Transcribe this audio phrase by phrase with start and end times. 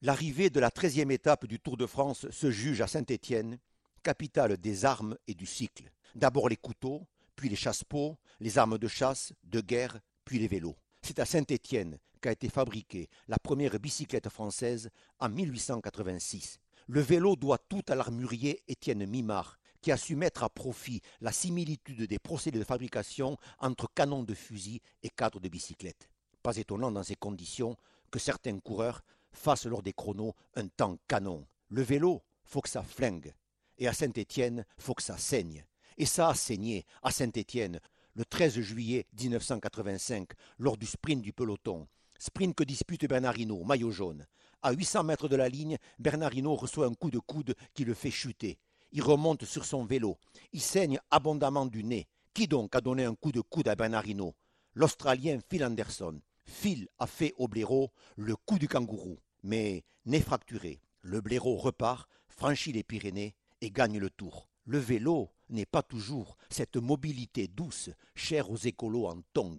[0.00, 3.58] L'arrivée de la treizième étape du Tour de France se juge à Saint-Étienne,
[4.04, 5.90] capitale des armes et du cycle.
[6.14, 10.76] D'abord les couteaux, puis les chasse-peaux, les armes de chasse, de guerre, puis les vélos.
[11.02, 14.88] C'est à Saint-Étienne qu'a été fabriquée la première bicyclette française
[15.18, 16.60] en 1886.
[16.86, 21.32] Le vélo doit tout à l'armurier Étienne Mimard, qui a su mettre à profit la
[21.32, 26.08] similitude des procédés de fabrication entre canons de fusil et cadres de bicyclette.
[26.44, 27.76] Pas étonnant dans ces conditions
[28.12, 29.02] que certains coureurs
[29.32, 31.46] fasse lors des chronos un temps canon.
[31.68, 33.34] Le vélo, faut que ça flingue.
[33.76, 35.64] Et à Saint-Étienne, faut que ça saigne.
[35.96, 37.80] Et ça a saigné à Saint-Étienne
[38.14, 41.86] le 13 juillet 1985 lors du sprint du peloton.
[42.18, 44.26] Sprint que dispute Bernardino, maillot jaune.
[44.62, 48.10] À 800 mètres de la ligne, Bernardino reçoit un coup de coude qui le fait
[48.10, 48.58] chuter.
[48.90, 50.18] Il remonte sur son vélo.
[50.52, 52.08] Il saigne abondamment du nez.
[52.34, 54.34] Qui donc a donné un coup de coude à Bernardino?
[54.74, 56.20] L'Australien Phil Anderson.
[56.44, 60.80] Phil a fait au blaireau le coup du kangourou mais n'est fracturé.
[61.02, 64.48] Le blaireau repart, franchit les Pyrénées et gagne le tour.
[64.64, 69.58] Le vélo n'est pas toujours cette mobilité douce chère aux écolos en tongs.